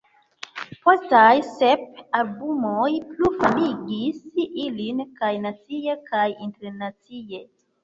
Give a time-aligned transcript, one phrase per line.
[0.85, 1.83] Postaj sep
[2.21, 7.47] albumoj plu famigis ilin kaj nacie kaj internacie.